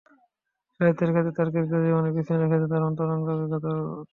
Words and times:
সাহিত্যের 0.79 1.09
ক্ষেত্রে 1.11 1.35
তাঁর 1.37 1.47
কৃতিত্ব 1.47 1.75
জীবনের 1.85 2.15
বিস্তৃততর 2.15 2.49
ক্ষেত্রে 2.49 2.71
তাঁর 2.71 2.87
অন্তরঙ্গ 2.89 3.25
অভিজ্ঞতার 3.27 3.59
প্রতিভাস 3.61 3.93
মাত্র। 3.93 4.07